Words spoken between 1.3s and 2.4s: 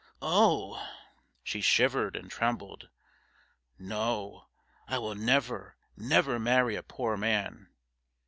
she shivered and